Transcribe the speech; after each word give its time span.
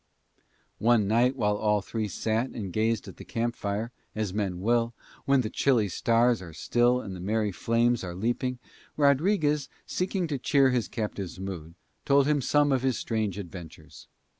One 0.79 1.07
night 1.07 1.35
while 1.35 1.55
all 1.55 1.83
three 1.83 2.07
sat 2.07 2.49
and 2.49 2.73
gazed 2.73 3.07
at 3.07 3.17
the 3.17 3.23
camp 3.23 3.55
fire 3.55 3.91
as 4.15 4.33
men 4.33 4.59
will, 4.59 4.95
when 5.25 5.41
the 5.41 5.49
chilly 5.51 5.89
stars 5.89 6.41
are 6.41 6.53
still 6.55 7.01
and 7.01 7.15
the 7.15 7.19
merry 7.19 7.51
flames 7.51 8.03
are 8.03 8.15
leaping, 8.15 8.57
Rodriguez, 8.97 9.69
seeking 9.85 10.25
to 10.29 10.39
cheer 10.39 10.71
his 10.71 10.87
captive's 10.87 11.39
mood, 11.39 11.75
told 12.03 12.25
him 12.25 12.41
some 12.41 12.71
of 12.71 12.81
his 12.81 12.97
strange 12.97 13.37
adventures. 13.37 14.07